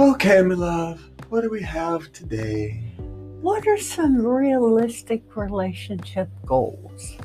Okay, 0.00 0.40
my 0.40 0.54
love, 0.54 1.10
what 1.28 1.42
do 1.42 1.50
we 1.50 1.60
have 1.60 2.10
today? 2.12 2.94
What 3.42 3.68
are 3.68 3.76
some 3.76 4.26
realistic 4.26 5.36
relationship 5.36 6.30
goals? 6.46 7.18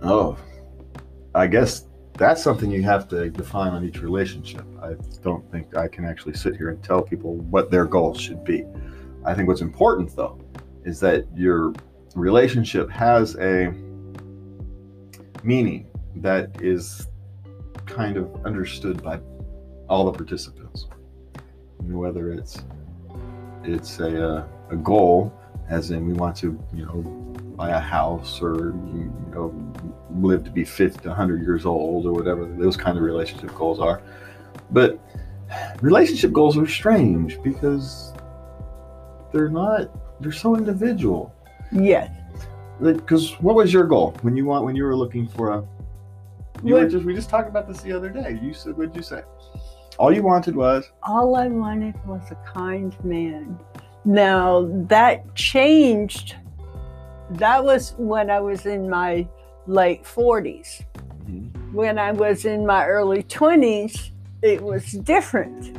Oh, 0.00 0.38
I 1.34 1.46
guess 1.46 1.88
that's 2.14 2.42
something 2.42 2.70
you 2.70 2.82
have 2.84 3.06
to 3.08 3.28
define 3.28 3.74
on 3.74 3.84
each 3.84 4.00
relationship. 4.00 4.64
I 4.82 4.94
don't 5.22 5.46
think 5.52 5.76
I 5.76 5.88
can 5.88 6.06
actually 6.06 6.32
sit 6.32 6.56
here 6.56 6.70
and 6.70 6.82
tell 6.82 7.02
people 7.02 7.34
what 7.34 7.70
their 7.70 7.84
goals 7.84 8.18
should 8.18 8.42
be. 8.42 8.64
I 9.26 9.34
think 9.34 9.46
what's 9.46 9.60
important, 9.60 10.16
though, 10.16 10.40
is 10.86 11.00
that 11.00 11.26
your 11.34 11.74
relationship 12.14 12.88
has 12.88 13.36
a 13.36 13.74
meaning 15.42 15.86
that 16.16 16.62
is 16.62 17.08
kind 17.84 18.16
of 18.16 18.46
understood 18.46 19.02
by 19.02 19.20
all 19.86 20.10
the 20.10 20.12
participants. 20.12 20.65
Whether 21.88 22.32
it's 22.32 22.62
it's 23.64 23.98
a, 24.00 24.28
uh, 24.28 24.46
a 24.70 24.76
goal, 24.76 25.32
as 25.68 25.90
in 25.90 26.06
we 26.06 26.12
want 26.12 26.36
to, 26.36 26.58
you 26.74 26.86
know, 26.86 27.02
buy 27.56 27.70
a 27.70 27.80
house 27.80 28.40
or 28.42 28.74
you 28.94 29.12
know 29.32 29.72
live 30.14 30.44
to 30.44 30.50
be 30.50 30.64
50 30.64 31.08
100 31.08 31.42
years 31.42 31.66
old 31.66 32.06
or 32.06 32.12
whatever 32.12 32.44
those 32.44 32.76
kind 32.76 32.96
of 32.96 33.02
relationship 33.02 33.54
goals 33.54 33.80
are. 33.80 34.02
But 34.70 35.00
relationship 35.80 36.32
goals 36.32 36.58
are 36.58 36.66
strange 36.66 37.42
because 37.42 38.12
they're 39.32 39.48
not 39.48 39.90
they're 40.20 40.32
so 40.32 40.56
individual. 40.56 41.34
Yes. 41.72 42.10
because 42.80 43.32
what 43.40 43.54
was 43.54 43.72
your 43.72 43.84
goal 43.84 44.14
when 44.22 44.36
you 44.36 44.44
want 44.44 44.64
when 44.64 44.76
you 44.76 44.84
were 44.84 44.96
looking 44.96 45.26
for 45.26 45.50
a 45.50 45.64
you 46.62 46.74
were 46.74 46.88
just 46.88 47.04
we 47.04 47.14
just 47.14 47.28
talked 47.28 47.48
about 47.48 47.68
this 47.68 47.80
the 47.80 47.92
other 47.92 48.10
day. 48.10 48.38
You 48.42 48.52
said 48.54 48.76
what'd 48.76 48.94
you 48.94 49.02
say 49.02 49.22
all 49.98 50.12
you 50.12 50.22
wanted 50.22 50.54
was 50.56 50.90
All 51.02 51.36
I 51.36 51.48
wanted 51.48 51.94
was 52.06 52.30
a 52.30 52.36
kind 52.52 52.96
man. 53.04 53.58
Now 54.04 54.68
that 54.88 55.34
changed. 55.34 56.36
That 57.30 57.64
was 57.64 57.94
when 57.98 58.30
I 58.30 58.40
was 58.40 58.66
in 58.66 58.88
my 58.88 59.26
late 59.66 60.04
40s. 60.04 60.84
Mm-hmm. 61.24 61.74
When 61.74 61.98
I 61.98 62.12
was 62.12 62.44
in 62.44 62.64
my 62.64 62.86
early 62.86 63.24
20s, 63.24 64.10
it 64.42 64.62
was 64.62 64.92
different. 64.92 65.76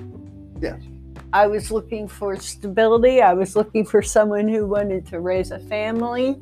Yes. 0.62 0.82
I 1.34 1.48
was 1.48 1.72
looking 1.72 2.08
for 2.08 2.36
stability. 2.38 3.22
I 3.22 3.34
was 3.34 3.56
looking 3.56 3.86
for 3.86 4.02
someone 4.02 4.48
who 4.48 4.66
wanted 4.66 5.06
to 5.08 5.20
raise 5.20 5.52
a 5.52 5.60
family. 5.60 6.38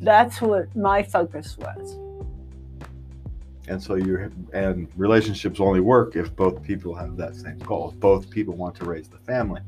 That's 0.00 0.40
what 0.40 0.74
my 0.74 1.02
focus 1.02 1.56
was. 1.58 1.98
And 3.68 3.82
so 3.82 3.94
you're 3.94 4.30
and 4.52 4.88
relationships 4.96 5.60
only 5.60 5.80
work 5.80 6.16
if 6.16 6.34
both 6.34 6.62
people 6.62 6.94
have 6.94 7.16
that 7.16 7.34
same 7.36 7.58
goal. 7.60 7.90
If 7.92 8.00
both 8.00 8.28
people 8.30 8.54
want 8.54 8.74
to 8.76 8.84
raise 8.84 9.08
the 9.08 9.18
family 9.18 9.60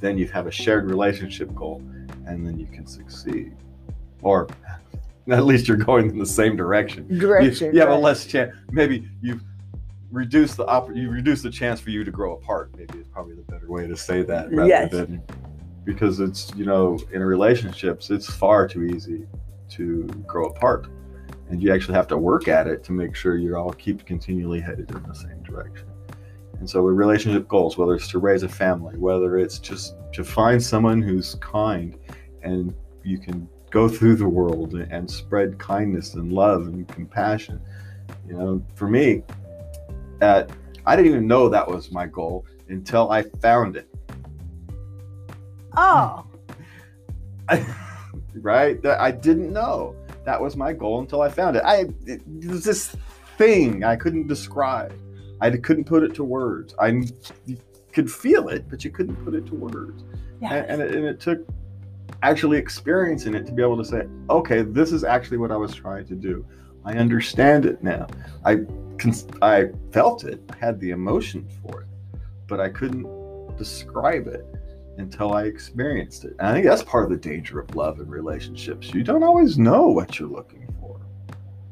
then 0.00 0.16
you 0.16 0.26
have 0.28 0.46
a 0.46 0.50
shared 0.50 0.86
relationship 0.88 1.54
goal 1.54 1.82
and 2.26 2.46
then 2.46 2.58
you 2.58 2.64
can 2.66 2.86
succeed. 2.86 3.54
Or 4.22 4.48
at 5.30 5.44
least 5.44 5.68
you're 5.68 5.76
going 5.76 6.08
in 6.08 6.18
the 6.18 6.24
same 6.24 6.56
direction. 6.56 7.06
You, 7.10 7.20
Direction. 7.20 7.74
you 7.74 7.80
have 7.80 7.90
a 7.90 7.94
less 7.96 8.24
chance 8.26 8.54
maybe 8.72 9.08
you've 9.20 9.42
reduced 10.10 10.56
the 10.56 10.66
opp- 10.66 10.94
you 10.94 11.10
reduce 11.10 11.42
the 11.42 11.50
chance 11.50 11.80
for 11.80 11.90
you 11.90 12.02
to 12.02 12.10
grow 12.10 12.32
apart. 12.34 12.70
Maybe 12.76 12.98
is 12.98 13.06
probably 13.08 13.34
the 13.34 13.42
better 13.42 13.70
way 13.70 13.86
to 13.86 13.96
say 13.96 14.22
that 14.22 14.50
rather 14.50 14.68
Yes. 14.68 14.90
than 14.90 15.22
because 15.84 16.18
it's 16.20 16.52
you 16.56 16.64
know 16.64 16.98
in 17.12 17.22
relationships 17.22 18.10
it's 18.10 18.28
far 18.28 18.66
too 18.66 18.84
easy 18.84 19.26
to 19.70 20.04
grow 20.26 20.46
apart 20.46 20.88
and 21.50 21.60
you 21.60 21.74
actually 21.74 21.94
have 21.94 22.06
to 22.06 22.16
work 22.16 22.48
at 22.48 22.66
it 22.66 22.84
to 22.84 22.92
make 22.92 23.14
sure 23.14 23.36
you 23.36 23.56
all 23.56 23.72
keep 23.72 24.06
continually 24.06 24.60
headed 24.60 24.90
in 24.90 25.02
the 25.02 25.14
same 25.14 25.42
direction. 25.42 25.86
And 26.58 26.68
so 26.68 26.82
with 26.82 26.94
relationship 26.94 27.48
goals 27.48 27.76
whether 27.76 27.94
it's 27.94 28.08
to 28.08 28.18
raise 28.18 28.42
a 28.42 28.48
family 28.48 28.96
whether 28.96 29.38
it's 29.38 29.58
just 29.58 29.96
to 30.12 30.22
find 30.22 30.62
someone 30.62 31.02
who's 31.02 31.34
kind 31.36 31.98
and 32.42 32.74
you 33.02 33.18
can 33.18 33.48
go 33.70 33.88
through 33.88 34.16
the 34.16 34.28
world 34.28 34.74
and, 34.74 35.10
spread 35.10 35.58
kindness 35.58 36.14
and 36.14 36.32
love 36.32 36.66
and 36.66 36.86
compassion. 36.88 37.60
You 38.28 38.34
know 38.34 38.62
for 38.74 38.88
me 38.88 39.22
at 40.20 40.50
i 40.86 40.94
didn't 40.94 41.10
even 41.10 41.26
know 41.26 41.48
that 41.48 41.66
was 41.66 41.90
my 41.90 42.06
goal 42.06 42.44
until 42.68 43.10
i 43.10 43.22
found 43.40 43.76
it. 43.76 43.88
Oh, 45.76 46.26
right? 48.34 48.82
That 48.82 49.00
i 49.00 49.10
didn't 49.10 49.52
know 49.52 49.96
that 50.24 50.40
was 50.40 50.56
my 50.56 50.72
goal 50.72 51.00
until 51.00 51.22
i 51.22 51.28
found 51.28 51.56
it. 51.56 51.62
I 51.64 51.86
it, 52.06 52.22
was 52.46 52.64
this 52.64 52.96
thing 53.38 53.84
i 53.84 53.96
couldn't 53.96 54.26
describe. 54.26 54.94
I 55.42 55.50
couldn't 55.50 55.84
put 55.84 56.02
it 56.02 56.14
to 56.16 56.24
words. 56.24 56.74
I 56.78 57.02
could 57.92 58.10
feel 58.10 58.48
it 58.48 58.68
but 58.68 58.84
you 58.84 58.90
couldn't 58.90 59.16
put 59.24 59.34
it 59.34 59.46
to 59.46 59.54
words. 59.54 60.04
Yeah. 60.40 60.54
and, 60.54 60.70
and, 60.70 60.82
it, 60.82 60.94
and 60.94 61.04
it 61.04 61.20
took 61.20 61.46
actually 62.22 62.58
experiencing 62.58 63.34
it 63.34 63.46
to 63.46 63.52
be 63.52 63.62
able 63.62 63.76
to 63.76 63.84
say 63.84 64.06
okay 64.28 64.62
this 64.62 64.92
is 64.92 65.04
actually 65.04 65.38
what 65.38 65.50
i 65.50 65.56
was 65.56 65.74
trying 65.74 66.06
to 66.06 66.14
do. 66.14 66.44
I 66.84 66.94
understand 66.94 67.66
it 67.66 67.82
now. 67.82 68.06
I 68.44 68.60
cons- 69.00 69.26
i 69.42 69.70
felt 69.92 70.24
it 70.24 70.40
i 70.50 70.56
had 70.56 70.78
the 70.80 70.90
emotion 70.90 71.48
for 71.62 71.82
it 71.82 71.88
but 72.46 72.60
i 72.60 72.68
couldn't 72.68 73.06
describe 73.56 74.26
it 74.26 74.44
until 74.98 75.32
i 75.32 75.44
experienced 75.44 76.24
it 76.24 76.34
and 76.38 76.48
i 76.48 76.52
think 76.52 76.66
that's 76.66 76.82
part 76.82 77.04
of 77.04 77.10
the 77.10 77.16
danger 77.16 77.60
of 77.60 77.74
love 77.74 78.00
and 78.00 78.10
relationships 78.10 78.92
you 78.92 79.02
don't 79.02 79.22
always 79.22 79.58
know 79.58 79.88
what 79.88 80.18
you're 80.18 80.28
looking 80.28 80.66
for 80.80 81.00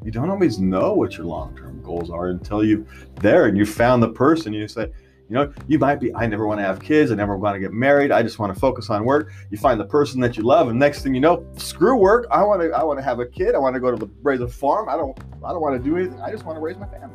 you 0.04 0.10
don't 0.10 0.30
always 0.30 0.58
know 0.58 0.94
what 0.94 1.16
your 1.16 1.26
long-term 1.26 1.82
goals 1.82 2.10
are 2.10 2.28
until 2.28 2.64
you're 2.64 2.84
there 3.16 3.46
and 3.46 3.56
you 3.56 3.66
found 3.66 4.02
the 4.02 4.08
person 4.08 4.52
you 4.52 4.66
say 4.68 4.90
you 5.28 5.34
know, 5.34 5.52
you 5.66 5.78
might 5.78 6.00
be, 6.00 6.14
I 6.14 6.26
never 6.26 6.46
want 6.46 6.58
to 6.58 6.64
have 6.64 6.80
kids. 6.80 7.12
I 7.12 7.14
never 7.14 7.36
want 7.36 7.54
to 7.54 7.60
get 7.60 7.72
married. 7.72 8.10
I 8.10 8.22
just 8.22 8.38
want 8.38 8.52
to 8.54 8.58
focus 8.58 8.88
on 8.88 9.04
work. 9.04 9.30
You 9.50 9.58
find 9.58 9.78
the 9.78 9.84
person 9.84 10.20
that 10.20 10.38
you 10.38 10.42
love, 10.42 10.68
and 10.68 10.78
next 10.78 11.02
thing 11.02 11.14
you 11.14 11.20
know, 11.20 11.46
screw 11.58 11.96
work. 11.96 12.26
I 12.30 12.42
want 12.42 12.62
to, 12.62 12.70
I 12.70 12.82
want 12.82 12.98
to 12.98 13.02
have 13.02 13.20
a 13.20 13.26
kid. 13.26 13.54
I 13.54 13.58
want 13.58 13.74
to 13.74 13.80
go 13.80 13.90
to 13.90 13.96
the, 13.96 14.10
raise 14.22 14.40
a 14.40 14.48
farm. 14.48 14.88
I 14.88 14.96
don't, 14.96 15.18
I 15.44 15.52
don't 15.52 15.60
want 15.60 15.82
to 15.82 15.86
do 15.86 15.96
anything. 15.96 16.20
I 16.20 16.30
just 16.30 16.46
want 16.46 16.56
to 16.56 16.60
raise 16.60 16.78
my 16.78 16.86
family. 16.86 17.14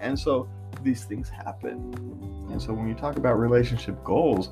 And 0.00 0.18
so 0.18 0.48
these 0.82 1.04
things 1.04 1.30
happen. 1.30 1.94
And 2.50 2.60
so 2.60 2.74
when 2.74 2.88
you 2.88 2.94
talk 2.94 3.16
about 3.16 3.38
relationship 3.38 4.02
goals, 4.04 4.50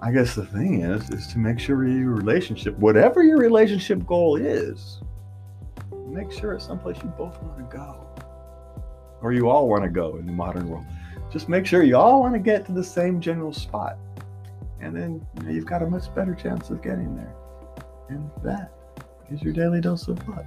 I 0.00 0.12
guess 0.12 0.34
the 0.34 0.46
thing 0.46 0.82
is, 0.82 1.10
is 1.10 1.26
to 1.28 1.38
make 1.38 1.58
sure 1.58 1.86
your 1.86 2.12
relationship, 2.12 2.78
whatever 2.78 3.22
your 3.22 3.38
relationship 3.38 4.06
goal 4.06 4.36
is, 4.36 5.00
make 6.06 6.30
sure 6.30 6.52
it's 6.52 6.66
someplace 6.66 6.96
you 7.02 7.12
both 7.18 7.40
want 7.42 7.58
to 7.58 7.76
go, 7.76 8.06
or 9.20 9.32
you 9.32 9.48
all 9.48 9.68
want 9.68 9.82
to 9.82 9.90
go 9.90 10.16
in 10.16 10.26
the 10.26 10.32
modern 10.32 10.68
world 10.68 10.84
just 11.30 11.48
make 11.48 11.66
sure 11.66 11.82
you 11.82 11.96
all 11.96 12.20
want 12.20 12.34
to 12.34 12.38
get 12.38 12.64
to 12.66 12.72
the 12.72 12.84
same 12.84 13.20
general 13.20 13.52
spot. 13.52 13.98
And 14.80 14.96
then 14.96 15.26
you 15.44 15.50
you've 15.50 15.66
got 15.66 15.82
a 15.82 15.86
much 15.86 16.14
better 16.14 16.34
chance 16.34 16.70
of 16.70 16.82
getting 16.82 17.14
there. 17.16 17.34
And 18.08 18.30
that 18.42 18.72
is 19.30 19.42
your 19.42 19.52
daily 19.52 19.80
dose 19.80 20.08
of 20.08 20.26
love. 20.28 20.46